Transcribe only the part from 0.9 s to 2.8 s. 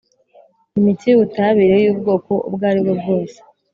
y ubutabire y ubwoko ubwo ari